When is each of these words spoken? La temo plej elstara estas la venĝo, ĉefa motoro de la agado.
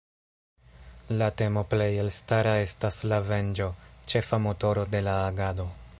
La 1.19 1.27
temo 1.41 1.63
plej 1.73 1.89
elstara 2.05 2.55
estas 2.63 2.99
la 3.13 3.21
venĝo, 3.29 3.69
ĉefa 4.15 4.41
motoro 4.47 4.91
de 4.97 5.07
la 5.11 5.19
agado. 5.31 5.73